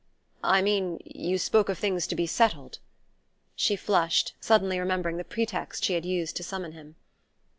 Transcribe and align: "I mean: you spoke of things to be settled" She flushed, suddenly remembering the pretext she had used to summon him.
"I 0.43 0.63
mean: 0.63 0.99
you 1.05 1.37
spoke 1.37 1.69
of 1.69 1.77
things 1.77 2.07
to 2.07 2.15
be 2.15 2.25
settled" 2.25 2.79
She 3.55 3.75
flushed, 3.75 4.33
suddenly 4.39 4.79
remembering 4.79 5.17
the 5.17 5.23
pretext 5.23 5.83
she 5.83 5.93
had 5.93 6.05
used 6.05 6.35
to 6.37 6.43
summon 6.43 6.71
him. 6.71 6.95